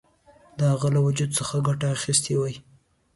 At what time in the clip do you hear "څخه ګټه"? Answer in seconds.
1.39-1.87